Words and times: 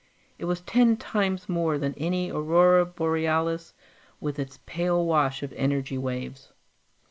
It 0.39 0.45
was 0.45 0.61
ten 0.61 0.97
times 0.97 1.47
more 1.47 1.77
than 1.77 1.93
any 1.95 2.31
aurora 2.31 2.87
borealis 2.87 3.75
with 4.19 4.39
its 4.39 4.57
pale 4.65 5.05
wash 5.05 5.43
of 5.43 5.53
energy 5.53 5.99
waves. 5.99 6.51